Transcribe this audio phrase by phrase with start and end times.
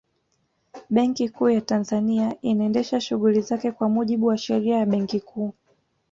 [0.89, 5.53] Benki Kuu ya Tanzania inaendesha shughuli zake kwa mujibu wa Sheria ya Benki Kuu